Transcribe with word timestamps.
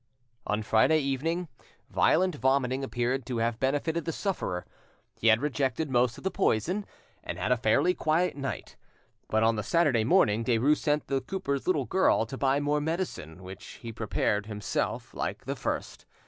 On 0.47 0.63
Friday 0.63 0.97
evening 0.97 1.47
violent 1.91 2.33
vomiting 2.33 2.83
appeared 2.83 3.23
to 3.27 3.37
have 3.37 3.59
benefited 3.59 4.03
the 4.05 4.11
sufferer. 4.11 4.65
He 5.19 5.27
had 5.27 5.43
rejected 5.43 5.91
most 5.91 6.17
of 6.17 6.23
the 6.23 6.31
poison, 6.31 6.87
and 7.23 7.37
had 7.37 7.51
a 7.51 7.55
fairly 7.57 7.93
quiet 7.93 8.35
night. 8.35 8.77
But 9.29 9.43
on 9.43 9.57
the 9.57 9.61
Saturday 9.61 10.03
morning 10.03 10.43
Derues 10.43 10.77
sent 10.77 11.05
the 11.05 11.21
cooper's 11.21 11.67
little 11.67 11.85
girl 11.85 12.25
to 12.25 12.35
buy 12.35 12.59
more 12.59 12.81
medicine, 12.81 13.43
which 13.43 13.73
he 13.83 13.91
prepared, 13.93 14.47
himself, 14.47 15.13
like 15.13 15.45
the 15.45 15.55
first. 15.55 16.07